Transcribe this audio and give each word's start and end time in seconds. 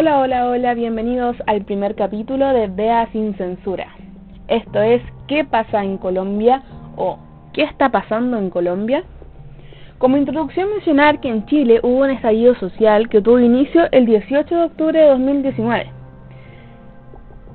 Hola, 0.00 0.20
hola, 0.20 0.46
hola, 0.46 0.74
bienvenidos 0.74 1.34
al 1.48 1.64
primer 1.64 1.96
capítulo 1.96 2.46
de 2.50 2.68
Vea 2.68 3.08
sin 3.10 3.34
censura. 3.34 3.88
Esto 4.46 4.80
es 4.80 5.02
¿Qué 5.26 5.44
pasa 5.44 5.82
en 5.82 5.98
Colombia? 5.98 6.62
o 6.94 7.18
¿Qué 7.52 7.64
está 7.64 7.88
pasando 7.88 8.38
en 8.38 8.48
Colombia? 8.48 9.02
Como 9.98 10.16
introducción 10.16 10.70
mencionar 10.70 11.18
que 11.18 11.28
en 11.28 11.46
Chile 11.46 11.80
hubo 11.82 12.04
un 12.04 12.10
estallido 12.10 12.54
social 12.54 13.08
que 13.08 13.20
tuvo 13.20 13.40
inicio 13.40 13.88
el 13.90 14.06
18 14.06 14.54
de 14.54 14.62
octubre 14.66 15.00
de 15.00 15.08
2019. 15.08 15.90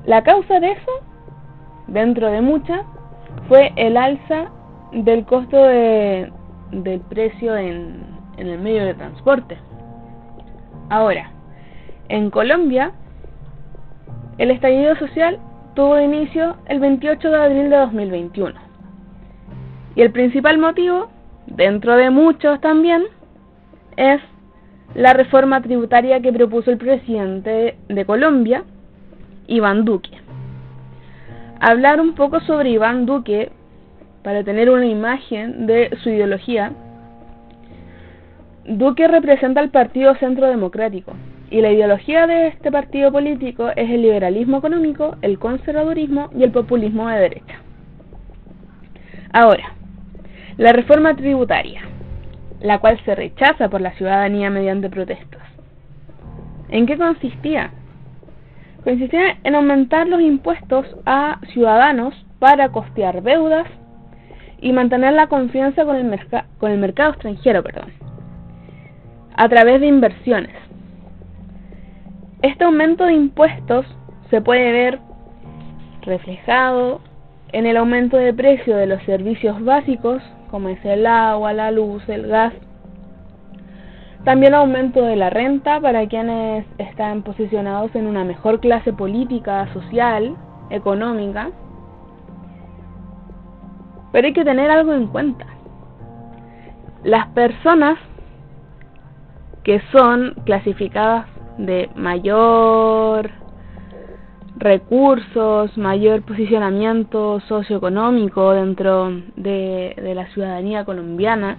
La 0.05 0.21
causa 0.21 0.59
de 0.59 0.71
eso, 0.71 0.91
dentro 1.87 2.29
de 2.29 2.41
muchas, 2.41 2.85
fue 3.47 3.71
el 3.77 3.95
alza 3.95 4.51
del 4.91 5.23
costo 5.23 5.63
de, 5.63 6.29
del 6.73 6.99
precio 6.99 7.55
en, 7.55 8.03
en 8.35 8.47
el 8.47 8.59
medio 8.59 8.83
de 8.83 8.95
transporte. 8.95 9.57
Ahora, 10.89 11.32
en 12.09 12.29
Colombia, 12.29 12.91
el 14.37 14.51
estallido 14.51 14.95
social 14.95 15.39
tuvo 15.75 15.99
inicio 15.99 16.57
el 16.67 16.79
28 16.79 17.29
de 17.29 17.37
abril 17.37 17.69
de 17.69 17.77
2021. 17.77 18.53
Y 19.95 20.01
el 20.01 20.11
principal 20.11 20.57
motivo, 20.57 21.09
dentro 21.47 21.95
de 21.95 22.09
muchos 22.09 22.59
también, 22.61 23.03
es 23.95 24.21
la 24.95 25.13
reforma 25.13 25.61
tributaria 25.61 26.19
que 26.19 26.33
propuso 26.33 26.71
el 26.71 26.77
presidente 26.77 27.77
de 27.87 28.05
Colombia, 28.05 28.63
Iván 29.47 29.85
Duque. 29.85 30.11
Hablar 31.59 32.01
un 32.01 32.13
poco 32.15 32.39
sobre 32.41 32.71
Iván 32.71 33.05
Duque 33.05 33.51
para 34.23 34.43
tener 34.43 34.69
una 34.69 34.85
imagen 34.85 35.65
de 35.67 35.95
su 36.01 36.09
ideología. 36.09 36.71
Duque 38.65 39.07
representa 39.07 39.61
al 39.61 39.69
Partido 39.69 40.15
Centro 40.15 40.47
Democrático 40.47 41.13
y 41.53 41.61
la 41.61 41.71
ideología 41.71 42.25
de 42.25 42.47
este 42.47 42.71
partido 42.71 43.11
político 43.11 43.69
es 43.75 43.87
el 43.87 44.01
liberalismo 44.01 44.57
económico, 44.57 45.17
el 45.21 45.37
conservadurismo 45.37 46.31
y 46.35 46.41
el 46.41 46.51
populismo 46.51 47.07
de 47.07 47.19
derecha. 47.19 47.59
Ahora, 49.31 49.75
la 50.57 50.73
reforma 50.73 51.15
tributaria, 51.15 51.83
la 52.59 52.79
cual 52.79 52.99
se 53.05 53.13
rechaza 53.13 53.69
por 53.69 53.81
la 53.81 53.93
ciudadanía 53.93 54.49
mediante 54.49 54.89
protestas. 54.89 55.43
¿En 56.69 56.87
qué 56.87 56.97
consistía? 56.97 57.69
Consistía 58.83 59.37
en 59.43 59.53
aumentar 59.53 60.07
los 60.07 60.21
impuestos 60.21 60.87
a 61.05 61.39
ciudadanos 61.53 62.15
para 62.39 62.69
costear 62.69 63.21
deudas 63.21 63.67
y 64.59 64.73
mantener 64.73 65.13
la 65.13 65.27
confianza 65.27 65.85
con 65.85 65.97
el, 65.97 66.79
mercado 66.79 67.11
extranjero, 67.11 67.61
perdón, 67.61 67.93
a 69.35 69.47
través 69.49 69.81
de 69.81 69.85
inversiones. 69.85 70.63
Este 72.43 72.63
aumento 72.63 73.05
de 73.05 73.13
impuestos 73.13 73.87
se 74.29 74.41
puede 74.41 74.71
ver 74.71 74.99
reflejado 76.01 77.01
en 77.51 77.65
el 77.65 77.77
aumento 77.77 78.17
de 78.17 78.33
precio 78.33 78.75
de 78.75 78.85
los 78.85 79.01
servicios 79.03 79.63
básicos, 79.63 80.21
como 80.51 80.69
es 80.69 80.85
el 80.85 81.07
agua, 81.07 81.53
la 81.53 81.71
luz, 81.71 82.07
el 82.07 82.27
gas. 82.27 82.53
También 84.23 84.53
el 84.53 84.59
aumento 84.59 85.01
de 85.01 85.15
la 85.15 85.31
renta 85.31 85.81
para 85.81 86.07
quienes 86.07 86.67
están 86.77 87.23
posicionados 87.23 87.95
en 87.95 88.05
una 88.05 88.23
mejor 88.23 88.59
clase 88.59 88.93
política, 88.93 89.67
social, 89.73 90.35
económica 90.69 91.49
pero 94.13 94.27
hay 94.27 94.33
que 94.33 94.45
tener 94.45 94.69
algo 94.69 94.93
en 94.93 95.07
cuenta. 95.07 95.45
Las 97.03 97.27
personas 97.29 97.97
que 99.63 99.81
son 99.91 100.35
clasificadas 100.45 101.32
de 101.57 101.89
mayor 101.95 103.31
recursos, 104.57 105.77
mayor 105.77 106.21
posicionamiento 106.21 107.39
socioeconómico 107.41 108.53
dentro 108.53 109.11
de, 109.35 109.93
de, 109.97 110.15
la 110.15 110.27
ciudadanía 110.27 110.85
colombiana, 110.85 111.57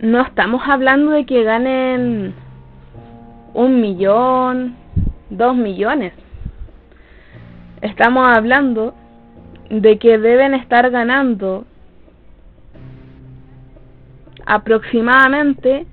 no 0.00 0.22
estamos 0.22 0.62
hablando 0.66 1.10
de 1.10 1.26
que 1.26 1.42
ganen 1.42 2.34
un 3.52 3.80
millón, 3.80 4.76
dos 5.28 5.56
millones. 5.56 6.14
Estamos 7.82 8.26
hablando 8.34 8.94
de 9.68 9.98
que 9.98 10.18
deben 10.18 10.54
estar 10.54 10.90
ganando 10.90 11.64
aproximadamente 14.46 15.86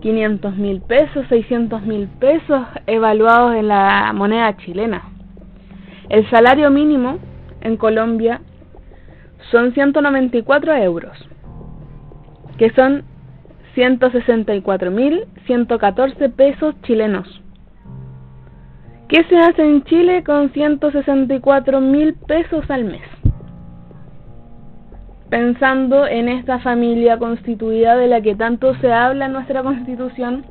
500 0.00 0.56
mil 0.56 0.82
pesos, 0.82 1.26
600 1.28 1.82
mil 1.82 2.08
pesos 2.08 2.62
evaluados 2.86 3.54
en 3.56 3.68
la 3.68 4.12
moneda 4.14 4.56
chilena. 4.58 5.02
El 6.08 6.28
salario 6.30 6.70
mínimo 6.70 7.18
en 7.62 7.76
Colombia 7.76 8.40
son 9.50 9.72
194 9.72 10.76
euros, 10.76 11.16
que 12.58 12.70
son 12.70 13.04
164 13.74 14.90
mil 14.90 15.24
114 15.46 16.28
pesos 16.30 16.74
chilenos. 16.82 17.42
¿Qué 19.08 19.22
se 19.24 19.38
hace 19.38 19.62
en 19.62 19.84
Chile 19.84 20.24
con 20.24 20.50
164 20.52 21.80
mil 21.80 22.14
pesos 22.14 22.68
al 22.70 22.84
mes? 22.84 23.15
Pensando 25.30 26.06
en 26.06 26.28
esta 26.28 26.58
familia 26.60 27.18
constituida 27.18 27.96
de 27.96 28.06
la 28.06 28.20
que 28.20 28.34
tanto 28.34 28.74
se 28.76 28.92
habla 28.92 29.26
en 29.26 29.32
nuestra 29.32 29.62
constitución, 29.62 30.44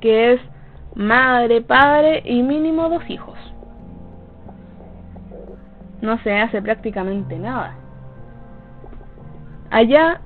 que 0.00 0.32
es 0.34 0.40
madre, 0.94 1.62
padre 1.62 2.22
y 2.24 2.42
mínimo 2.42 2.88
dos 2.88 3.08
hijos. 3.08 3.38
No 6.00 6.18
se 6.22 6.38
hace 6.38 6.62
prácticamente 6.62 7.38
nada. 7.38 7.74
Allá 9.70 10.20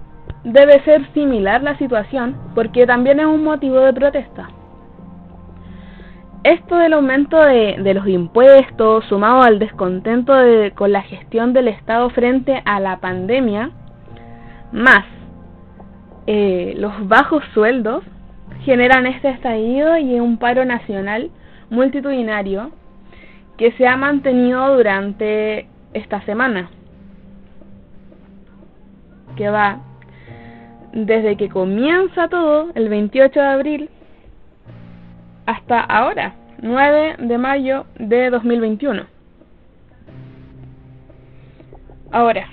debe 0.45 0.83
ser 0.85 1.12
similar 1.12 1.62
la 1.62 1.77
situación 1.79 2.37
porque 2.55 2.87
también 2.87 3.21
es 3.21 3.27
un 3.27 3.45
motivo 3.45 3.81
de 3.81 3.93
protesta 3.93 4.49
esto 6.44 6.77
del 6.77 6.93
aumento 6.93 7.38
de, 7.38 7.94
los 7.94 8.06
impuestos, 8.06 9.06
sumado 9.06 9.43
al 9.43 9.59
descontento 9.59 10.34
de, 10.34 10.72
con 10.72 10.93
la 10.93 11.00
gestión 11.03 11.55
del 11.55 11.69
Estado 11.69 12.10
frente 12.10 12.62
a 12.66 12.81
la 12.81 13.00
pandemia, 13.00 13.71
más 14.71 15.06
eh, 16.27 16.75
los 16.77 17.09
bajos 17.09 17.43
sueldos, 17.55 18.05
generan 18.60 19.06
este 19.06 19.31
estallido 19.31 19.97
y 19.97 20.21
un 20.21 20.37
paro 20.37 20.66
nacional 20.66 21.31
multitudinario 21.71 22.71
que 23.56 23.72
se 23.72 23.87
ha 23.87 23.97
mantenido 23.97 24.76
durante 24.76 25.66
esta 25.94 26.21
semana, 26.22 26.69
que 29.37 29.49
va 29.49 29.81
desde 30.93 31.37
que 31.37 31.49
comienza 31.49 32.28
todo, 32.28 32.71
el 32.75 32.88
28 32.88 33.41
de 33.41 33.47
abril, 33.47 33.91
hasta 35.47 35.81
ahora, 35.81 36.34
9 36.62 37.16
de 37.19 37.38
mayo 37.38 37.87
de 37.99 38.31
2021. 38.31 39.05
Ahora, 42.10 42.47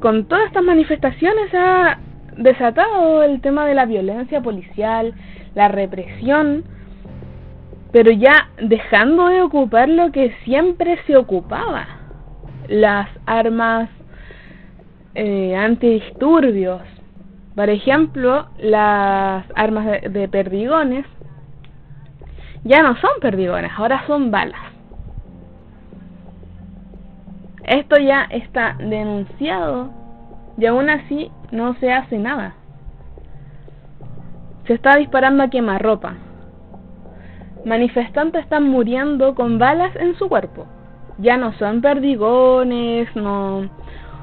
con 0.00 0.26
todas 0.26 0.46
estas 0.46 0.62
manifestaciones 0.62 1.54
ha 1.54 1.98
desatado 2.36 3.22
el 3.22 3.40
tema 3.40 3.66
de 3.66 3.74
la 3.74 3.86
violencia 3.86 4.40
policial, 4.42 5.14
la 5.54 5.68
represión, 5.68 6.64
pero 7.92 8.10
ya 8.10 8.50
dejando 8.60 9.28
de 9.28 9.40
ocupar 9.40 9.88
lo 9.88 10.12
que 10.12 10.34
siempre 10.44 10.98
se 11.06 11.16
ocupaba, 11.16 11.86
las 12.68 13.08
armas 13.24 13.88
eh, 15.14 15.56
antidisturbios, 15.56 16.82
por 17.54 17.70
ejemplo, 17.70 18.48
las 18.58 19.46
armas 19.54 20.02
de 20.02 20.28
perdigones 20.28 21.06
ya 22.66 22.82
no 22.82 22.96
son 22.96 23.10
perdigones, 23.20 23.70
ahora 23.76 24.04
son 24.08 24.30
balas. 24.32 24.60
Esto 27.62 27.96
ya 27.96 28.24
está 28.24 28.76
denunciado 28.78 29.90
y 30.58 30.66
aún 30.66 30.90
así 30.90 31.30
no 31.52 31.74
se 31.74 31.92
hace 31.92 32.18
nada. 32.18 32.54
Se 34.66 34.74
está 34.74 34.96
disparando 34.96 35.44
a 35.44 35.50
quemarropa. 35.50 36.14
Manifestantes 37.64 38.42
están 38.42 38.64
muriendo 38.64 39.36
con 39.36 39.58
balas 39.58 39.94
en 39.96 40.16
su 40.16 40.28
cuerpo. 40.28 40.66
Ya 41.18 41.36
no 41.36 41.52
son 41.54 41.80
perdigones, 41.80 43.08
no, 43.14 43.68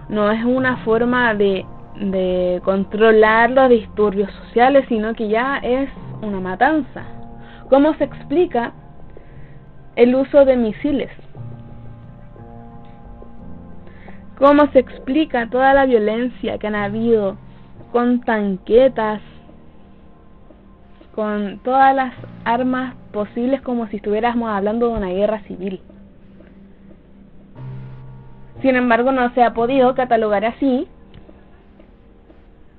no 0.10 0.31
es 0.31 0.44
una 0.44 0.78
forma 0.78 1.34
de, 1.34 1.66
de 1.96 2.62
controlar 2.66 3.51
los 3.51 3.69
disturbios 3.69 4.31
sociales, 4.31 4.86
sino 4.89 5.13
que 5.13 5.30
ya 5.30 5.60
es 5.63 5.89
una 6.22 6.42
matanza. 6.42 7.23
¿Cómo 7.74 7.96
se 7.96 8.04
explica 8.04 8.72
el 9.96 10.14
uso 10.14 10.46
de 10.46 10.56
misiles? 10.56 11.10
¿Cómo 14.38 14.68
se 14.68 14.78
explica 14.78 15.50
toda 15.50 15.74
la 15.74 15.88
violencia 15.88 16.60
que 16.60 16.68
han 16.68 16.75
habido 16.75 17.36
con 17.92 18.22
tanquetas, 18.22 19.22
con 21.16 21.62
todas 21.64 21.96
las 21.96 22.14
armas 22.46 22.94
posibles 23.12 23.60
como 23.64 23.88
si 23.88 23.96
estuviéramos 23.96 24.52
hablando 24.52 24.90
de 24.90 24.94
una 24.94 25.10
guerra 25.10 25.40
civil. 25.48 25.81
Sin 28.62 28.75
embargo, 28.75 29.12
no 29.12 29.34
se 29.34 29.42
ha 29.42 29.56
podido 29.56 29.96
catalogar 29.96 30.46
así 30.46 30.88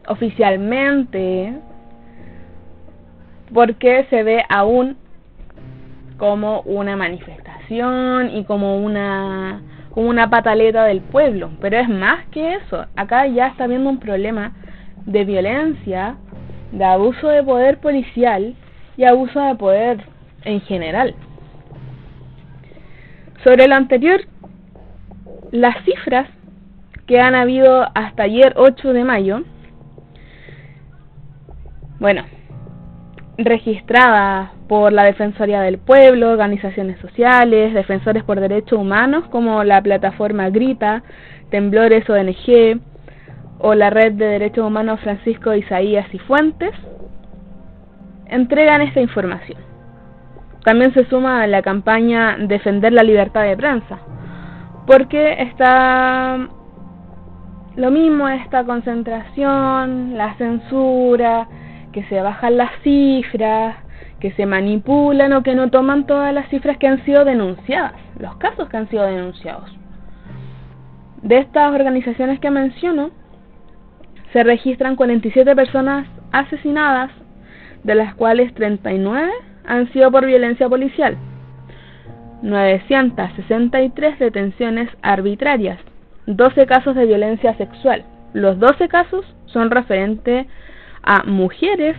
oficialmente 0.06 1.60
porque 3.52 4.06
se 4.10 4.22
ve 4.22 4.44
aún 4.48 4.96
como 6.16 6.60
una 6.62 6.96
manifestación 6.96 8.30
y 8.30 8.44
como 8.44 8.78
una 8.78 9.62
como 9.90 10.08
una 10.08 10.28
pataleta 10.28 10.84
del 10.86 11.00
pueblo, 11.00 11.50
pero 11.60 11.78
es 11.78 11.88
más 11.88 12.26
que 12.32 12.54
eso. 12.54 12.84
Acá 12.96 13.28
ya 13.28 13.46
está 13.46 13.64
habiendo 13.64 13.88
un 13.88 14.00
problema 14.00 14.52
de 15.06 15.24
violencia, 15.24 16.16
de 16.72 16.84
abuso 16.84 17.28
de 17.28 17.44
poder 17.44 17.78
policial 17.78 18.56
y 18.96 19.04
abuso 19.04 19.40
de 19.40 19.54
poder 19.54 20.04
en 20.42 20.60
general. 20.62 21.14
Sobre 23.44 23.68
lo 23.68 23.76
anterior, 23.76 24.20
las 25.52 25.76
cifras 25.84 26.28
que 27.06 27.20
han 27.20 27.36
habido 27.36 27.86
hasta 27.94 28.24
ayer 28.24 28.54
8 28.56 28.92
de 28.94 29.04
mayo, 29.04 29.42
bueno, 32.00 32.24
registradas 33.36 34.50
por 34.68 34.92
la 34.92 35.04
Defensoría 35.04 35.60
del 35.60 35.78
Pueblo, 35.78 36.30
organizaciones 36.30 36.98
sociales, 37.00 37.74
defensores 37.74 38.22
por 38.22 38.40
derechos 38.40 38.78
humanos 38.78 39.24
como 39.30 39.64
la 39.64 39.82
plataforma 39.82 40.50
Grita, 40.50 41.02
Temblores 41.50 42.08
ONG 42.08 42.80
o 43.58 43.74
la 43.74 43.90
Red 43.90 44.12
de 44.12 44.26
Derechos 44.26 44.66
Humanos 44.66 45.00
Francisco 45.00 45.54
Isaías 45.54 46.06
y 46.12 46.18
Fuentes, 46.18 46.72
entregan 48.26 48.82
esta 48.82 49.00
información. 49.00 49.58
También 50.64 50.94
se 50.94 51.04
suma 51.06 51.42
a 51.42 51.46
la 51.46 51.62
campaña 51.62 52.36
Defender 52.38 52.92
la 52.92 53.02
libertad 53.02 53.42
de 53.42 53.56
prensa, 53.56 53.98
porque 54.86 55.42
está 55.42 56.48
lo 57.76 57.90
mismo 57.90 58.28
esta 58.28 58.64
concentración, 58.64 60.16
la 60.16 60.34
censura, 60.36 61.48
que 61.94 62.02
se 62.04 62.20
bajan 62.20 62.56
las 62.56 62.72
cifras, 62.82 63.76
que 64.18 64.32
se 64.32 64.46
manipulan 64.46 65.32
o 65.32 65.44
que 65.44 65.54
no 65.54 65.70
toman 65.70 66.06
todas 66.06 66.34
las 66.34 66.48
cifras 66.48 66.76
que 66.76 66.88
han 66.88 67.04
sido 67.04 67.24
denunciadas, 67.24 67.92
los 68.18 68.34
casos 68.36 68.68
que 68.68 68.76
han 68.76 68.88
sido 68.90 69.04
denunciados. 69.04 69.70
De 71.22 71.38
estas 71.38 71.72
organizaciones 71.72 72.40
que 72.40 72.50
menciono, 72.50 73.12
se 74.32 74.42
registran 74.42 74.96
47 74.96 75.54
personas 75.54 76.08
asesinadas, 76.32 77.12
de 77.84 77.94
las 77.94 78.14
cuales 78.16 78.52
39 78.54 79.30
han 79.64 79.92
sido 79.92 80.10
por 80.10 80.26
violencia 80.26 80.68
policial, 80.68 81.16
963 82.42 84.18
detenciones 84.18 84.90
arbitrarias, 85.00 85.78
12 86.26 86.66
casos 86.66 86.96
de 86.96 87.06
violencia 87.06 87.56
sexual. 87.56 88.04
Los 88.32 88.58
12 88.58 88.88
casos 88.88 89.24
son 89.46 89.70
referentes 89.70 90.48
a 91.04 91.22
mujeres 91.24 91.96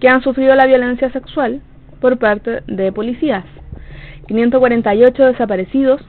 que 0.00 0.08
han 0.08 0.22
sufrido 0.22 0.54
la 0.54 0.66
violencia 0.66 1.10
sexual 1.12 1.60
por 2.00 2.18
parte 2.18 2.62
de 2.66 2.92
policías, 2.92 3.44
548 4.26 5.26
desaparecidos, 5.26 6.00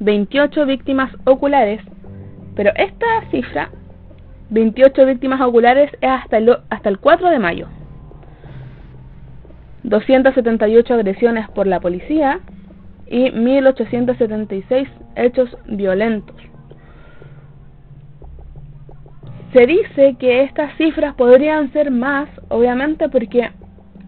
28 0.00 0.66
víctimas 0.66 1.10
oculares, 1.24 1.80
pero 2.54 2.70
esta 2.76 3.06
cifra, 3.30 3.70
28 4.50 5.06
víctimas 5.06 5.40
oculares, 5.40 5.90
es 6.00 6.10
hasta 6.10 6.36
el, 6.38 6.56
hasta 6.68 6.88
el 6.88 6.98
4 6.98 7.30
de 7.30 7.38
mayo. 7.38 7.68
278 9.84 10.94
agresiones 10.94 11.48
por 11.50 11.66
la 11.66 11.80
policía 11.80 12.40
y 13.06 13.30
1876 13.30 14.88
hechos 15.16 15.56
violentos. 15.66 16.36
Se 19.52 19.66
dice 19.66 20.16
que 20.18 20.42
estas 20.42 20.76
cifras 20.76 21.14
podrían 21.14 21.72
ser 21.72 21.90
más, 21.90 22.28
obviamente 22.48 23.08
porque 23.08 23.50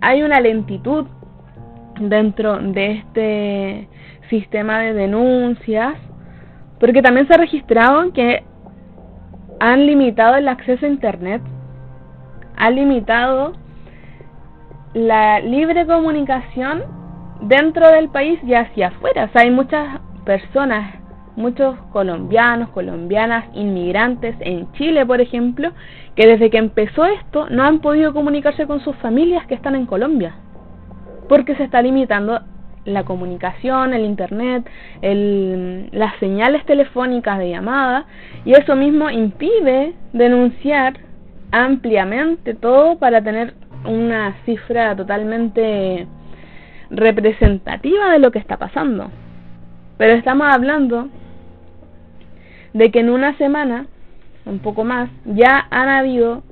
hay 0.00 0.22
una 0.22 0.40
lentitud 0.40 1.06
dentro 1.98 2.58
de 2.58 2.92
este 2.92 3.88
sistema 4.28 4.80
de 4.80 4.92
denuncias, 4.92 5.94
porque 6.78 7.02
también 7.02 7.26
se 7.26 7.34
ha 7.34 7.38
registrado 7.38 8.12
que 8.12 8.44
han 9.60 9.86
limitado 9.86 10.36
el 10.36 10.48
acceso 10.48 10.84
a 10.86 10.88
Internet, 10.88 11.42
han 12.56 12.74
limitado 12.74 13.52
la 14.94 15.40
libre 15.40 15.86
comunicación 15.86 16.82
dentro 17.42 17.90
del 17.90 18.08
país 18.08 18.38
y 18.44 18.54
hacia 18.54 18.88
afuera. 18.88 19.24
O 19.24 19.28
sea, 19.32 19.42
hay 19.42 19.50
muchas 19.50 20.00
personas 20.24 20.99
muchos 21.36 21.76
colombianos, 21.92 22.70
colombianas, 22.70 23.44
inmigrantes 23.54 24.36
en 24.40 24.70
Chile, 24.72 25.06
por 25.06 25.20
ejemplo, 25.20 25.72
que 26.14 26.26
desde 26.26 26.50
que 26.50 26.58
empezó 26.58 27.04
esto 27.04 27.48
no 27.50 27.64
han 27.64 27.80
podido 27.80 28.12
comunicarse 28.12 28.66
con 28.66 28.80
sus 28.80 28.96
familias 28.96 29.46
que 29.46 29.54
están 29.54 29.74
en 29.74 29.86
Colombia, 29.86 30.34
porque 31.28 31.54
se 31.56 31.64
está 31.64 31.82
limitando 31.82 32.40
la 32.84 33.04
comunicación, 33.04 33.94
el 33.94 34.04
internet, 34.04 34.68
el, 35.02 35.88
las 35.92 36.16
señales 36.18 36.64
telefónicas 36.66 37.38
de 37.38 37.50
llamada, 37.50 38.06
y 38.44 38.52
eso 38.52 38.74
mismo 38.74 39.10
impide 39.10 39.94
denunciar 40.12 40.94
ampliamente 41.52 42.54
todo 42.54 42.98
para 42.98 43.22
tener 43.22 43.54
una 43.84 44.36
cifra 44.44 44.94
totalmente 44.96 46.06
representativa 46.90 48.12
de 48.12 48.18
lo 48.18 48.30
que 48.30 48.38
está 48.38 48.56
pasando. 48.56 49.10
Pero 50.00 50.14
estamos 50.14 50.46
hablando 50.50 51.10
de 52.72 52.90
que 52.90 53.00
en 53.00 53.10
una 53.10 53.36
semana, 53.36 53.84
un 54.46 54.58
poco 54.60 54.82
más, 54.82 55.10
ya 55.26 55.66
han 55.70 55.90
habido 55.90 56.42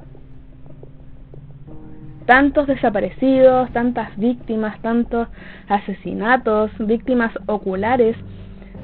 tantos 2.26 2.66
desaparecidos, 2.66 3.72
tantas 3.72 4.14
víctimas, 4.18 4.78
tantos 4.82 5.28
asesinatos, 5.66 6.70
víctimas 6.78 7.32
oculares, 7.46 8.16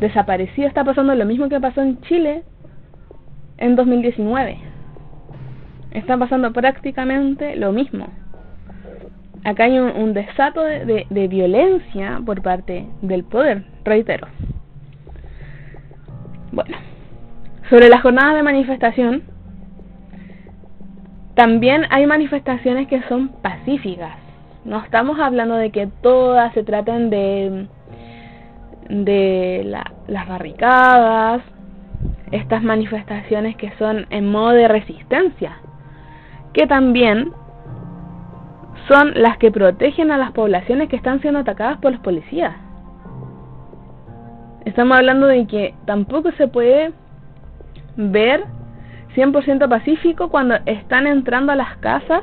desaparecidos. 0.00 0.70
Está 0.70 0.82
pasando 0.82 1.14
lo 1.14 1.26
mismo 1.26 1.50
que 1.50 1.60
pasó 1.60 1.82
en 1.82 2.00
Chile 2.00 2.42
en 3.58 3.76
2019. 3.76 4.56
Está 5.90 6.16
pasando 6.16 6.54
prácticamente 6.54 7.54
lo 7.56 7.70
mismo. 7.72 8.06
Acá 9.44 9.64
hay 9.64 9.78
un, 9.78 10.14
desato 10.14 10.62
de 10.62 11.28
violencia 11.28 12.18
por 12.24 12.40
parte 12.40 12.86
del 13.02 13.24
poder, 13.24 13.64
reitero. 13.84 14.26
Bueno, 16.54 16.76
sobre 17.68 17.88
las 17.88 18.00
jornadas 18.00 18.36
de 18.36 18.44
manifestación, 18.44 19.24
también 21.34 21.82
hay 21.90 22.06
manifestaciones 22.06 22.86
que 22.86 23.02
son 23.08 23.28
pacíficas. 23.42 24.16
No 24.64 24.78
estamos 24.78 25.18
hablando 25.18 25.56
de 25.56 25.70
que 25.72 25.88
todas 26.00 26.54
se 26.54 26.62
traten 26.62 27.10
de, 27.10 27.66
de 28.88 29.78
las 30.06 30.28
barricadas, 30.28 31.42
estas 32.30 32.62
manifestaciones 32.62 33.56
que 33.56 33.72
son 33.76 34.06
en 34.10 34.30
modo 34.30 34.50
de 34.50 34.68
resistencia, 34.68 35.58
que 36.52 36.68
también 36.68 37.32
son 38.86 39.12
las 39.20 39.38
que 39.38 39.50
protegen 39.50 40.12
a 40.12 40.18
las 40.18 40.30
poblaciones 40.30 40.88
que 40.88 40.96
están 40.96 41.20
siendo 41.20 41.40
atacadas 41.40 41.78
por 41.78 41.90
los 41.90 42.00
policías. 42.00 42.54
Estamos 44.64 44.96
hablando 44.96 45.26
de 45.26 45.46
que 45.46 45.74
tampoco 45.84 46.32
se 46.32 46.48
puede 46.48 46.92
ver 47.96 48.44
100% 49.14 49.68
pacífico 49.68 50.28
cuando 50.28 50.56
están 50.66 51.06
entrando 51.06 51.52
a 51.52 51.56
las 51.56 51.76
casas, 51.78 52.22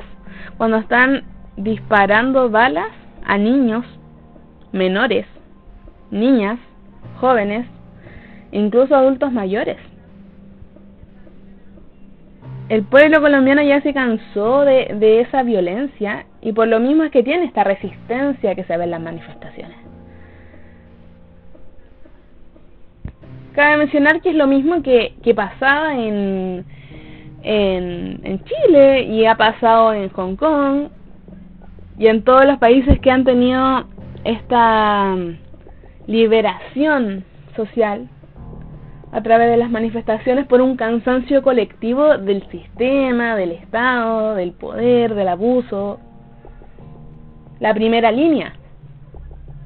cuando 0.58 0.78
están 0.78 1.24
disparando 1.56 2.50
balas 2.50 2.88
a 3.24 3.38
niños, 3.38 3.84
menores, 4.72 5.26
niñas, 6.10 6.58
jóvenes, 7.20 7.66
incluso 8.50 8.94
adultos 8.94 9.32
mayores. 9.32 9.78
El 12.68 12.84
pueblo 12.84 13.20
colombiano 13.20 13.62
ya 13.62 13.80
se 13.82 13.92
cansó 13.92 14.64
de, 14.64 15.20
esa 15.20 15.42
violencia 15.42 16.26
y 16.40 16.52
por 16.52 16.68
lo 16.68 16.80
mismo 16.80 17.02
es 17.02 17.10
que 17.10 17.22
tiene 17.22 17.44
esta 17.44 17.64
resistencia 17.64 18.54
que 18.54 18.64
se 18.64 18.76
ve 18.76 18.84
en 18.84 18.90
las 18.92 19.00
manifestaciones. 19.00 19.91
Cabe 23.54 23.76
mencionar 23.76 24.20
que 24.22 24.30
es 24.30 24.34
lo 24.34 24.46
mismo 24.46 24.82
que, 24.82 25.14
que 25.22 25.34
pasaba 25.34 25.94
en, 25.94 26.64
en, 27.42 28.20
en 28.22 28.44
Chile 28.44 29.02
y 29.02 29.26
ha 29.26 29.36
pasado 29.36 29.92
en 29.92 30.08
Hong 30.10 30.36
Kong 30.36 30.88
y 31.98 32.06
en 32.06 32.22
todos 32.24 32.46
los 32.46 32.58
países 32.58 32.98
que 33.00 33.10
han 33.10 33.24
tenido 33.24 33.84
esta 34.24 35.16
liberación 36.06 37.24
social 37.54 38.08
a 39.12 39.22
través 39.22 39.50
de 39.50 39.58
las 39.58 39.70
manifestaciones 39.70 40.46
por 40.46 40.62
un 40.62 40.76
cansancio 40.76 41.42
colectivo 41.42 42.16
del 42.16 42.48
sistema, 42.48 43.36
del 43.36 43.52
Estado, 43.52 44.34
del 44.34 44.52
poder, 44.52 45.14
del 45.14 45.28
abuso. 45.28 46.00
la 47.60 47.74
primera 47.74 48.10
línea. 48.10 48.54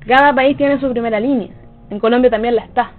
Cada 0.06 0.34
país 0.34 0.56
tiene 0.56 0.80
su 0.80 0.90
primera 0.90 1.20
línea. 1.20 1.50
En 1.90 2.00
Colombia 2.00 2.30
también 2.30 2.56
la 2.56 2.64
está. 2.64 2.92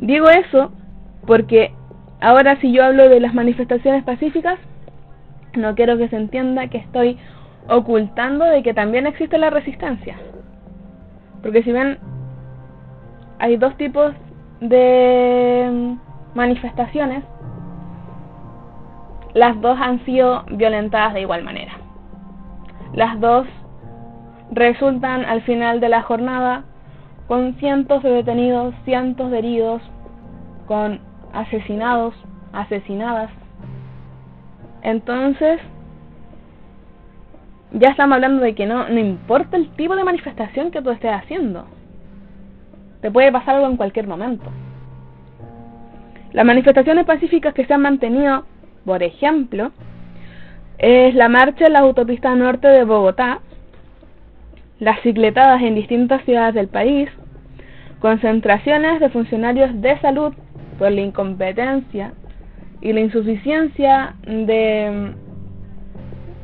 Digo 0.00 0.30
eso 0.30 0.72
porque 1.26 1.74
ahora 2.20 2.56
si 2.60 2.72
yo 2.72 2.84
hablo 2.84 3.10
de 3.10 3.20
las 3.20 3.34
manifestaciones 3.34 4.02
pacíficas, 4.02 4.58
no 5.54 5.74
quiero 5.74 5.98
que 5.98 6.08
se 6.08 6.16
entienda 6.16 6.68
que 6.68 6.78
estoy 6.78 7.18
ocultando 7.68 8.46
de 8.46 8.62
que 8.62 8.72
también 8.72 9.06
existe 9.06 9.36
la 9.36 9.50
resistencia. 9.50 10.16
Porque 11.42 11.62
si 11.62 11.72
ven, 11.72 11.98
hay 13.38 13.58
dos 13.58 13.76
tipos 13.76 14.14
de 14.60 15.96
manifestaciones, 16.34 17.22
las 19.34 19.60
dos 19.60 19.78
han 19.78 20.02
sido 20.06 20.44
violentadas 20.50 21.12
de 21.12 21.20
igual 21.20 21.44
manera. 21.44 21.72
Las 22.94 23.20
dos 23.20 23.46
resultan 24.50 25.26
al 25.26 25.42
final 25.42 25.78
de 25.80 25.90
la 25.90 26.02
jornada 26.02 26.64
con 27.30 27.54
cientos 27.60 28.02
de 28.02 28.10
detenidos, 28.10 28.74
cientos 28.84 29.30
de 29.30 29.38
heridos, 29.38 29.80
con 30.66 30.98
asesinados, 31.32 32.12
asesinadas. 32.52 33.30
Entonces, 34.82 35.60
ya 37.70 37.90
estamos 37.90 38.16
hablando 38.16 38.42
de 38.42 38.56
que 38.56 38.66
no, 38.66 38.88
no 38.88 38.98
importa 38.98 39.56
el 39.56 39.68
tipo 39.76 39.94
de 39.94 40.02
manifestación 40.02 40.72
que 40.72 40.82
tú 40.82 40.90
estés 40.90 41.12
haciendo. 41.12 41.66
Te 43.00 43.12
puede 43.12 43.30
pasar 43.30 43.54
algo 43.54 43.68
en 43.68 43.76
cualquier 43.76 44.08
momento. 44.08 44.50
Las 46.32 46.44
manifestaciones 46.44 47.06
pacíficas 47.06 47.54
que 47.54 47.64
se 47.64 47.72
han 47.72 47.82
mantenido, 47.82 48.44
por 48.84 49.04
ejemplo, 49.04 49.70
es 50.78 51.14
la 51.14 51.28
marcha 51.28 51.66
en 51.66 51.74
la 51.74 51.78
autopista 51.78 52.34
norte 52.34 52.66
de 52.66 52.82
Bogotá, 52.82 53.38
las 54.80 55.00
cicletadas 55.02 55.62
en 55.62 55.76
distintas 55.76 56.24
ciudades 56.24 56.54
del 56.54 56.66
país, 56.66 57.08
concentraciones 58.00 59.00
de 59.00 59.10
funcionarios 59.10 59.80
de 59.80 59.98
salud 60.00 60.34
por 60.78 60.90
la 60.90 61.00
incompetencia 61.00 62.12
y 62.80 62.92
la 62.92 63.00
insuficiencia 63.00 64.14
de, 64.26 65.12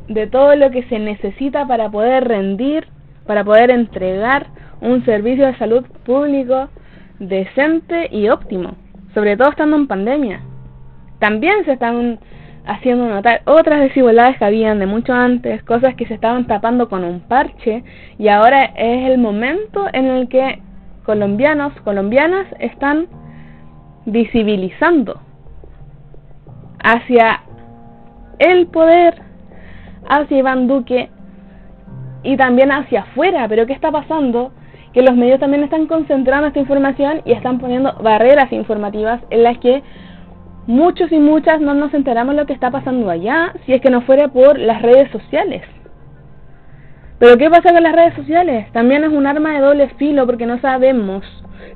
de 0.09 0.27
todo 0.27 0.55
lo 0.55 0.71
que 0.71 0.85
se 0.85 0.99
necesita 0.99 1.67
para 1.67 1.91
poder 1.91 2.29
rendir, 2.29 2.87
para 3.27 3.43
poder 3.45 3.71
entregar 3.71 4.47
un 4.81 5.05
servicio 5.05 5.47
de 5.47 5.57
salud 5.57 5.85
público 6.05 6.69
decente 7.19 8.09
y 8.11 8.29
óptimo 8.29 8.77
sobre 9.17 9.35
todo 9.39 9.49
estando 9.49 9.77
en 9.77 9.87
pandemia. 9.87 10.43
También 11.21 11.65
se 11.65 11.73
están 11.73 12.19
haciendo 12.67 13.09
notar 13.09 13.41
otras 13.47 13.81
desigualdades 13.81 14.37
que 14.37 14.45
habían 14.45 14.79
de 14.79 14.85
mucho 14.85 15.15
antes, 15.15 15.63
cosas 15.63 15.95
que 15.95 16.05
se 16.05 16.13
estaban 16.13 16.47
tapando 16.47 16.91
con 16.91 17.03
un 17.03 17.21
parche 17.21 17.83
y 18.19 18.29
ahora 18.29 18.63
es 18.77 19.09
el 19.09 19.17
momento 19.17 19.87
en 19.95 20.05
el 20.05 20.29
que 20.29 20.61
colombianos, 21.07 21.73
colombianas 21.85 22.47
están 22.59 23.07
visibilizando 24.05 25.21
hacia 26.83 27.41
el 28.39 28.67
poder, 28.67 29.15
hacia 30.09 30.39
Iván 30.39 30.67
Duque 30.67 31.09
y 32.23 32.37
también 32.37 32.73
hacia 32.73 33.03
afuera. 33.03 33.47
Pero 33.49 33.67
¿qué 33.67 33.73
está 33.73 33.91
pasando? 33.91 34.53
que 34.97 35.03
los 35.03 35.15
medios 35.15 35.39
también 35.39 35.63
están 35.63 35.87
concentrando 35.89 36.47
esta 36.47 36.59
información 36.59 37.21
y 37.27 37.33
están 37.33 37.59
poniendo 37.59 37.93
barreras 38.03 38.51
informativas 38.51 39.21
en 39.29 39.43
las 39.43 39.59
que 39.59 39.83
muchos 40.67 41.13
y 41.13 41.19
muchas 41.19 41.61
no 41.61 41.75
nos 41.75 41.93
enteramos 41.93 42.35
lo 42.35 42.47
que 42.47 42.55
está 42.55 42.71
pasando 42.71 43.11
allá 43.11 43.53
si 43.67 43.75
es 43.75 43.83
que 43.83 43.91
no 43.91 44.01
fuera 44.01 44.29
por 44.29 44.59
las 44.59 44.81
redes 44.81 45.11
sociales. 45.11 45.63
Pero 47.19 47.39
¿qué 47.39 47.49
pasa 47.49 47.73
con 47.73 47.83
las 47.83 47.95
redes 47.95 48.15
sociales? 48.15 48.71
También 48.73 49.05
es 49.05 49.11
un 49.11 49.27
arma 49.27 49.55
de 49.55 49.61
doble 49.61 49.89
filo 49.97 50.27
porque 50.27 50.47
no 50.47 50.61
sabemos 50.61 51.25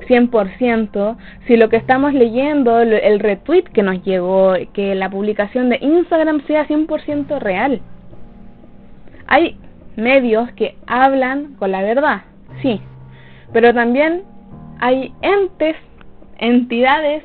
100% 0.06 1.16
si 1.46 1.56
lo 1.56 1.68
que 1.68 1.76
estamos 1.76 2.12
leyendo, 2.12 2.80
el 2.80 3.20
retweet 3.20 3.64
que 3.72 3.82
nos 3.82 4.02
llegó, 4.04 4.54
que 4.74 4.94
la 4.94 5.08
publicación 5.08 5.70
de 5.70 5.78
Instagram 5.80 6.46
sea 6.46 6.66
100% 6.66 7.38
real. 7.38 7.80
Hay 9.26 9.56
medios 9.96 10.50
que 10.52 10.76
hablan 10.86 11.54
con 11.54 11.70
la 11.72 11.82
verdad, 11.82 12.22
sí, 12.60 12.80
pero 13.52 13.72
también 13.72 14.22
hay 14.78 15.12
entes, 15.22 15.76
entidades 16.38 17.22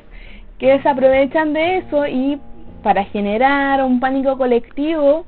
que 0.58 0.80
se 0.80 0.88
aprovechan 0.88 1.52
de 1.52 1.78
eso 1.78 2.06
y 2.06 2.40
para 2.82 3.04
generar 3.04 3.82
un 3.82 3.98
pánico 3.98 4.38
colectivo, 4.38 5.26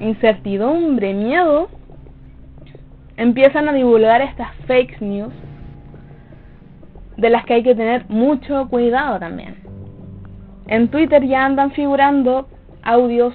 incertidumbre, 0.00 1.12
miedo, 1.12 1.68
empiezan 3.16 3.68
a 3.68 3.72
divulgar 3.72 4.22
estas 4.22 4.54
fake 4.66 5.00
news 5.00 5.32
de 7.16 7.30
las 7.30 7.44
que 7.44 7.54
hay 7.54 7.62
que 7.62 7.74
tener 7.74 8.08
mucho 8.08 8.68
cuidado 8.68 9.18
también. 9.18 9.56
En 10.66 10.88
Twitter 10.88 11.24
ya 11.26 11.44
andan 11.44 11.72
figurando 11.72 12.48
audios 12.82 13.34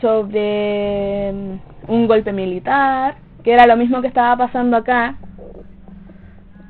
sobre 0.00 1.32
mm, 1.32 1.90
un 1.92 2.06
golpe 2.06 2.32
militar, 2.32 3.16
que 3.44 3.52
era 3.52 3.66
lo 3.66 3.76
mismo 3.76 4.00
que 4.00 4.08
estaba 4.08 4.36
pasando 4.36 4.76
acá, 4.76 5.16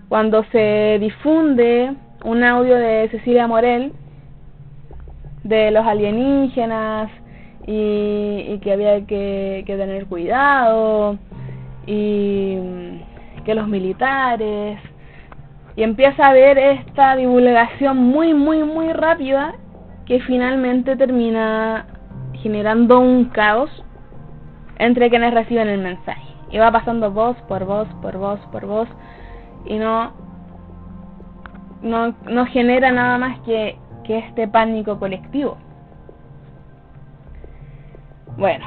cuando 0.08 0.44
se 0.52 0.98
difunde 1.00 1.94
un 2.24 2.44
audio 2.44 2.74
de 2.76 3.08
Cecilia 3.10 3.46
Morel 3.46 3.92
de 5.44 5.70
los 5.70 5.86
alienígenas 5.86 7.10
y, 7.66 8.58
que 8.58 8.72
había 8.72 9.06
que, 9.06 9.62
tener 9.66 10.06
cuidado 10.06 11.18
y 11.92 12.56
que 13.44 13.52
los 13.52 13.66
militares 13.66 14.78
y 15.74 15.82
empieza 15.82 16.26
a 16.26 16.30
haber 16.30 16.56
esta 16.56 17.16
divulgación 17.16 17.96
muy 17.96 18.32
muy 18.32 18.62
muy 18.62 18.92
rápida 18.92 19.54
que 20.06 20.20
finalmente 20.20 20.94
termina 20.94 21.86
generando 22.34 23.00
un 23.00 23.24
caos 23.26 23.70
entre 24.78 25.10
quienes 25.10 25.34
reciben 25.34 25.68
el 25.68 25.80
mensaje 25.80 26.28
y 26.50 26.58
va 26.58 26.70
pasando 26.70 27.10
voz 27.10 27.36
por 27.48 27.64
voz 27.64 27.88
por 28.00 28.18
voz 28.18 28.38
por 28.52 28.66
voz 28.66 28.88
y 29.64 29.76
no, 29.76 30.12
no, 31.82 32.14
no 32.28 32.46
genera 32.46 32.92
nada 32.92 33.18
más 33.18 33.40
que, 33.40 33.76
que 34.04 34.18
este 34.18 34.48
pánico 34.48 34.98
colectivo. 34.98 35.58
Bueno, 38.38 38.66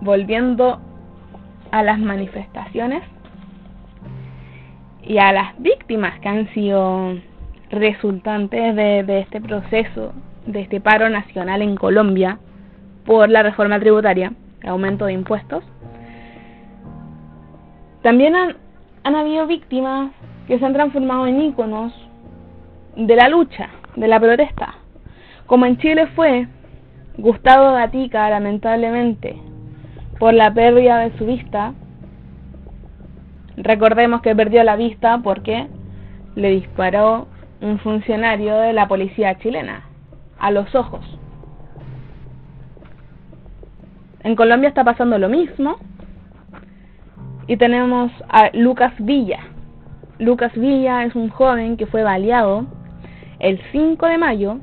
volviendo 0.00 0.80
a 1.74 1.82
las 1.82 1.98
manifestaciones 1.98 3.02
y 5.02 5.18
a 5.18 5.32
las 5.32 5.58
víctimas 5.58 6.20
que 6.20 6.28
han 6.28 6.46
sido 6.54 7.16
resultantes 7.68 8.76
de, 8.76 9.02
de, 9.02 9.18
este 9.18 9.40
proceso, 9.40 10.12
de 10.46 10.60
este 10.60 10.80
paro 10.80 11.10
nacional 11.10 11.62
en 11.62 11.74
Colombia 11.74 12.38
por 13.04 13.28
la 13.28 13.42
reforma 13.42 13.80
tributaria, 13.80 14.32
aumento 14.64 15.06
de 15.06 15.14
impuestos, 15.14 15.64
también 18.02 18.36
han, 18.36 18.56
han 19.02 19.16
habido 19.16 19.48
víctimas 19.48 20.12
que 20.46 20.60
se 20.60 20.64
han 20.64 20.74
transformado 20.74 21.26
en 21.26 21.42
íconos 21.42 21.92
de 22.94 23.16
la 23.16 23.28
lucha, 23.28 23.70
de 23.96 24.06
la 24.06 24.20
protesta. 24.20 24.74
Como 25.46 25.66
en 25.66 25.78
Chile 25.78 26.06
fue 26.14 26.46
Gustavo 27.18 27.72
Gatica, 27.72 28.30
lamentablemente, 28.30 29.40
por 30.24 30.32
la 30.32 30.54
pérdida 30.54 31.00
de 31.00 31.18
su 31.18 31.26
vista. 31.26 31.74
Recordemos 33.58 34.22
que 34.22 34.34
perdió 34.34 34.64
la 34.64 34.74
vista 34.74 35.20
porque 35.22 35.66
le 36.34 36.48
disparó 36.48 37.28
un 37.60 37.78
funcionario 37.78 38.56
de 38.56 38.72
la 38.72 38.88
policía 38.88 39.36
chilena 39.36 39.82
a 40.38 40.50
los 40.50 40.74
ojos. 40.74 41.04
En 44.22 44.34
Colombia 44.34 44.70
está 44.70 44.82
pasando 44.82 45.18
lo 45.18 45.28
mismo 45.28 45.76
y 47.46 47.58
tenemos 47.58 48.10
a 48.30 48.48
Lucas 48.54 48.94
Villa. 49.00 49.40
Lucas 50.18 50.54
Villa 50.54 51.04
es 51.04 51.14
un 51.14 51.28
joven 51.28 51.76
que 51.76 51.84
fue 51.84 52.02
baleado 52.02 52.64
el 53.40 53.60
5 53.72 54.06
de 54.06 54.16
mayo 54.16 54.56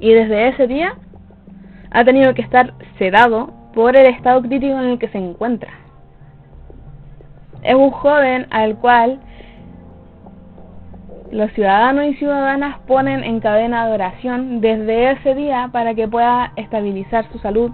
y 0.00 0.12
desde 0.12 0.48
ese 0.48 0.66
día 0.66 0.96
ha 1.90 2.04
tenido 2.04 2.34
que 2.34 2.42
estar 2.42 2.74
sedado 2.98 3.63
por 3.74 3.96
el 3.96 4.06
estado 4.06 4.40
crítico 4.42 4.78
en 4.78 4.90
el 4.90 4.98
que 4.98 5.08
se 5.08 5.18
encuentra. 5.18 5.72
Es 7.62 7.74
un 7.74 7.90
joven 7.90 8.46
al 8.50 8.76
cual 8.76 9.20
los 11.30 11.50
ciudadanos 11.52 12.04
y 12.06 12.14
ciudadanas 12.14 12.78
ponen 12.86 13.24
en 13.24 13.40
cadena 13.40 13.86
de 13.86 13.94
oración 13.94 14.60
desde 14.60 15.12
ese 15.12 15.34
día 15.34 15.68
para 15.72 15.94
que 15.94 16.06
pueda 16.06 16.52
estabilizar 16.56 17.24
su 17.32 17.38
salud 17.38 17.72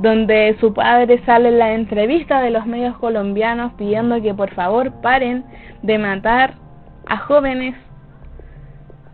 donde 0.00 0.56
su 0.60 0.74
padre 0.74 1.22
sale 1.24 1.48
en 1.48 1.58
la 1.58 1.72
entrevista 1.72 2.40
de 2.42 2.50
los 2.50 2.66
medios 2.66 2.96
colombianos 2.98 3.72
pidiendo 3.74 4.20
que 4.20 4.34
por 4.34 4.50
favor 4.50 4.92
paren 5.00 5.44
de 5.82 5.98
matar 5.98 6.54
a 7.06 7.18
jóvenes, 7.18 7.74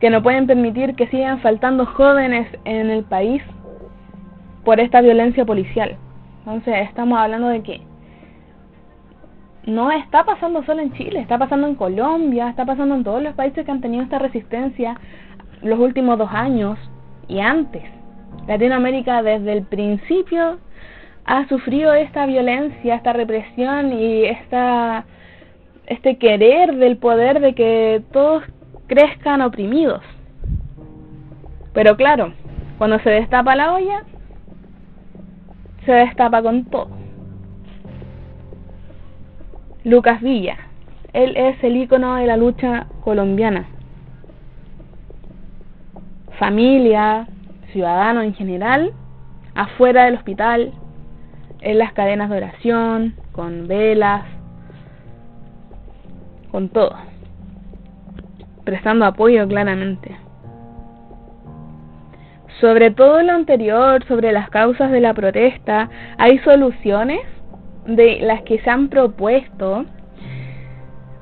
que 0.00 0.10
no 0.10 0.22
pueden 0.22 0.46
permitir 0.46 0.94
que 0.94 1.06
sigan 1.08 1.40
faltando 1.40 1.86
jóvenes 1.86 2.48
en 2.64 2.90
el 2.90 3.04
país 3.04 3.42
por 4.64 4.80
esta 4.80 5.00
violencia 5.00 5.44
policial. 5.44 5.96
Entonces 6.40 6.74
estamos 6.88 7.18
hablando 7.18 7.48
de 7.48 7.62
que 7.62 7.80
no 9.64 9.92
está 9.92 10.24
pasando 10.24 10.64
solo 10.64 10.82
en 10.82 10.92
Chile, 10.94 11.20
está 11.20 11.38
pasando 11.38 11.68
en 11.68 11.76
Colombia, 11.76 12.48
está 12.48 12.64
pasando 12.64 12.94
en 12.96 13.04
todos 13.04 13.22
los 13.22 13.34
países 13.34 13.64
que 13.64 13.70
han 13.70 13.80
tenido 13.80 14.02
esta 14.02 14.18
resistencia 14.18 14.96
los 15.62 15.78
últimos 15.78 16.18
dos 16.18 16.30
años 16.32 16.78
y 17.28 17.38
antes. 17.40 17.84
Latinoamérica 18.48 19.22
desde 19.22 19.52
el 19.52 19.62
principio 19.62 20.58
ha 21.24 21.46
sufrido 21.48 21.92
esta 21.92 22.26
violencia, 22.26 22.96
esta 22.96 23.12
represión 23.12 23.92
y 23.92 24.24
esta 24.24 25.04
este 25.86 26.16
querer 26.16 26.76
del 26.76 26.96
poder 26.96 27.40
de 27.40 27.54
que 27.54 28.02
todos 28.12 28.42
crezcan 28.86 29.42
oprimidos. 29.42 30.02
Pero 31.72 31.96
claro, 31.96 32.32
cuando 32.78 32.98
se 33.00 33.10
destapa 33.10 33.54
la 33.56 33.74
olla, 33.74 34.02
se 35.84 35.92
destapa 35.92 36.42
con 36.42 36.64
todo. 36.66 36.88
Lucas 39.84 40.20
Villa, 40.20 40.56
él 41.12 41.36
es 41.36 41.62
el 41.64 41.76
ícono 41.76 42.14
de 42.16 42.26
la 42.26 42.36
lucha 42.36 42.86
colombiana. 43.02 43.66
Familia, 46.38 47.26
ciudadano 47.72 48.22
en 48.22 48.34
general, 48.34 48.92
afuera 49.54 50.04
del 50.04 50.14
hospital, 50.14 50.72
en 51.60 51.78
las 51.78 51.92
cadenas 51.92 52.30
de 52.30 52.36
oración, 52.36 53.14
con 53.32 53.66
velas, 53.66 54.24
con 56.50 56.68
todo, 56.68 56.94
prestando 58.64 59.04
apoyo 59.04 59.46
claramente. 59.48 60.21
Sobre 62.60 62.90
todo 62.90 63.22
lo 63.22 63.32
anterior, 63.32 64.04
sobre 64.06 64.32
las 64.32 64.50
causas 64.50 64.90
de 64.90 65.00
la 65.00 65.14
protesta, 65.14 65.88
hay 66.18 66.38
soluciones 66.40 67.20
de 67.86 68.20
las 68.20 68.42
que 68.42 68.60
se 68.60 68.70
han 68.70 68.88
propuesto 68.88 69.84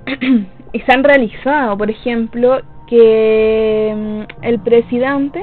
y 0.73 0.81
se 0.81 0.93
han 0.93 1.05
realizado. 1.05 1.79
Por 1.79 1.91
ejemplo, 1.91 2.61
que 2.89 3.95
mm, 3.97 4.45
el 4.45 4.59
presidente 4.61 5.43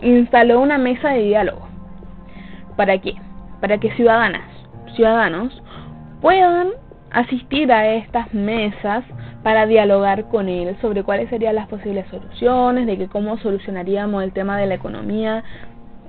instaló 0.00 0.60
una 0.60 0.78
mesa 0.78 1.10
de 1.10 1.22
diálogo. 1.22 1.66
¿Para 2.76 2.98
qué? 2.98 3.14
Para 3.60 3.78
que 3.78 3.90
ciudadanas, 3.92 4.50
ciudadanos 4.94 5.62
puedan 6.20 6.68
asistir 7.10 7.72
a 7.72 7.94
estas 7.94 8.32
mesas 8.34 9.04
para 9.44 9.66
dialogar 9.66 10.24
con 10.30 10.48
él 10.48 10.74
sobre 10.80 11.04
cuáles 11.04 11.28
serían 11.28 11.54
las 11.54 11.68
posibles 11.68 12.06
soluciones, 12.08 12.86
de 12.86 12.96
que 12.96 13.08
cómo 13.08 13.36
solucionaríamos 13.38 14.24
el 14.24 14.32
tema 14.32 14.58
de 14.58 14.66
la 14.66 14.74
economía 14.74 15.44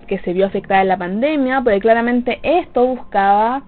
que 0.07 0.19
se 0.19 0.31
vio 0.31 0.45
afectada 0.45 0.81
en 0.81 0.87
la 0.87 0.97
pandemia, 0.97 1.61
porque 1.61 1.79
claramente 1.81 2.39
esto 2.41 2.87
buscaba 2.87 3.63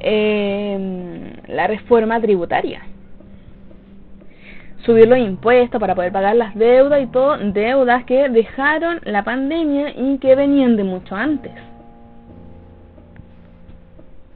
eh, 0.00 1.32
la 1.48 1.66
reforma 1.66 2.20
tributaria. 2.20 2.82
Subir 4.84 5.08
los 5.08 5.18
impuestos 5.18 5.80
para 5.80 5.94
poder 5.94 6.12
pagar 6.12 6.36
las 6.36 6.54
deudas 6.54 7.02
y 7.02 7.06
todo, 7.06 7.38
deudas 7.38 8.04
que 8.04 8.28
dejaron 8.28 9.00
la 9.04 9.24
pandemia 9.24 9.94
y 9.96 10.18
que 10.18 10.34
venían 10.34 10.76
de 10.76 10.84
mucho 10.84 11.16
antes. 11.16 11.52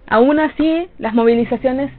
Aún 0.06 0.38
así, 0.38 0.88
las 0.98 1.12
movilizaciones 1.12 1.90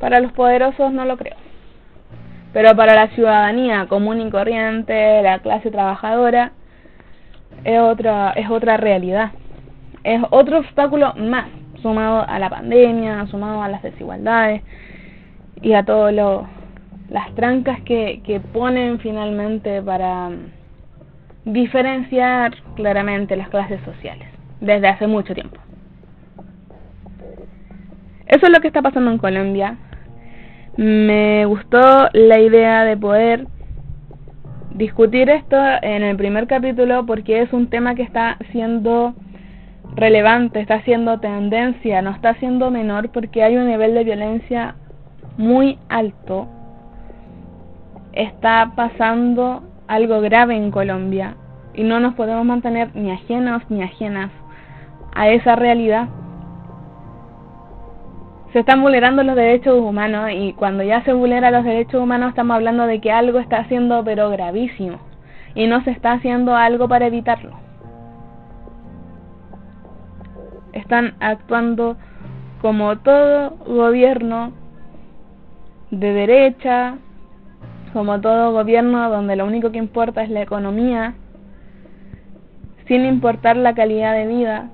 Para 0.00 0.20
los 0.20 0.32
poderosos 0.32 0.92
no 0.92 1.04
lo 1.04 1.16
creo. 1.16 1.35
Pero 2.56 2.74
para 2.74 2.94
la 2.94 3.08
ciudadanía 3.08 3.84
común 3.86 4.18
y 4.18 4.30
corriente, 4.30 5.20
la 5.20 5.40
clase 5.40 5.70
trabajadora, 5.70 6.52
es 7.64 7.78
otra, 7.78 8.30
es 8.30 8.48
otra 8.48 8.78
realidad. 8.78 9.32
Es 10.04 10.22
otro 10.30 10.60
obstáculo 10.60 11.12
más, 11.16 11.48
sumado 11.82 12.24
a 12.26 12.38
la 12.38 12.48
pandemia, 12.48 13.26
sumado 13.26 13.62
a 13.62 13.68
las 13.68 13.82
desigualdades 13.82 14.62
y 15.60 15.74
a 15.74 15.84
todas 15.84 16.14
las 17.10 17.34
trancas 17.34 17.82
que, 17.82 18.22
que 18.24 18.40
ponen 18.40 19.00
finalmente 19.00 19.82
para 19.82 20.30
diferenciar 21.44 22.54
claramente 22.74 23.36
las 23.36 23.50
clases 23.50 23.82
sociales 23.82 24.28
desde 24.62 24.88
hace 24.88 25.06
mucho 25.06 25.34
tiempo. 25.34 25.60
Eso 28.26 28.46
es 28.46 28.50
lo 28.50 28.60
que 28.60 28.68
está 28.68 28.80
pasando 28.80 29.10
en 29.10 29.18
Colombia. 29.18 29.76
Me 30.76 31.46
gustó 31.46 32.08
la 32.12 32.38
idea 32.38 32.84
de 32.84 32.98
poder 32.98 33.46
discutir 34.74 35.30
esto 35.30 35.56
en 35.80 36.02
el 36.02 36.16
primer 36.16 36.46
capítulo 36.46 37.06
porque 37.06 37.40
es 37.40 37.50
un 37.54 37.68
tema 37.68 37.94
que 37.94 38.02
está 38.02 38.36
siendo 38.52 39.14
relevante, 39.94 40.60
está 40.60 40.82
siendo 40.82 41.18
tendencia, 41.18 42.02
no 42.02 42.10
está 42.10 42.34
siendo 42.34 42.70
menor 42.70 43.08
porque 43.10 43.42
hay 43.42 43.56
un 43.56 43.68
nivel 43.68 43.94
de 43.94 44.04
violencia 44.04 44.74
muy 45.38 45.78
alto. 45.88 46.46
Está 48.12 48.72
pasando 48.76 49.62
algo 49.88 50.20
grave 50.20 50.56
en 50.56 50.70
Colombia 50.70 51.36
y 51.72 51.84
no 51.84 52.00
nos 52.00 52.14
podemos 52.14 52.44
mantener 52.44 52.94
ni 52.94 53.10
ajenos 53.10 53.62
ni 53.70 53.82
ajenas 53.82 54.30
a 55.14 55.30
esa 55.30 55.56
realidad 55.56 56.08
se 58.56 58.60
están 58.60 58.80
vulnerando 58.80 59.22
los 59.22 59.36
derechos 59.36 59.78
humanos 59.78 60.30
y 60.32 60.54
cuando 60.54 60.82
ya 60.82 61.04
se 61.04 61.12
vulneran 61.12 61.52
los 61.52 61.62
derechos 61.62 62.00
humanos 62.00 62.30
estamos 62.30 62.54
hablando 62.54 62.86
de 62.86 63.02
que 63.02 63.12
algo 63.12 63.38
está 63.38 63.58
haciendo 63.58 64.02
pero 64.02 64.30
gravísimo 64.30 64.98
y 65.54 65.66
no 65.66 65.84
se 65.84 65.90
está 65.90 66.12
haciendo 66.12 66.56
algo 66.56 66.88
para 66.88 67.06
evitarlo. 67.06 67.50
Están 70.72 71.16
actuando 71.20 71.98
como 72.62 72.96
todo 72.96 73.50
gobierno 73.66 74.52
de 75.90 76.14
derecha, 76.14 76.94
como 77.92 78.22
todo 78.22 78.52
gobierno 78.52 79.10
donde 79.10 79.36
lo 79.36 79.44
único 79.44 79.70
que 79.70 79.76
importa 79.76 80.22
es 80.22 80.30
la 80.30 80.40
economía, 80.40 81.12
sin 82.88 83.04
importar 83.04 83.58
la 83.58 83.74
calidad 83.74 84.14
de 84.14 84.26
vida 84.26 84.70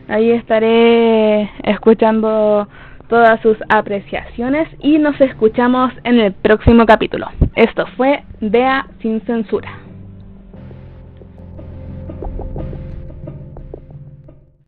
Ahí 0.09 0.31
estaré 0.31 1.50
escuchando 1.62 2.68
todas 3.09 3.40
sus 3.40 3.57
apreciaciones 3.68 4.68
y 4.81 4.98
nos 4.98 5.20
escuchamos 5.20 5.92
en 6.05 6.20
el 6.20 6.33
próximo 6.33 6.85
capítulo. 6.87 7.27
Esto 7.55 7.87
fue 7.96 8.22
Vea 8.40 8.87
sin 9.00 9.20
censura. 9.22 9.84